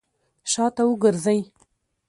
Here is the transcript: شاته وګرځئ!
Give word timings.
شاته 0.51 0.81
وګرځئ! 0.87 1.39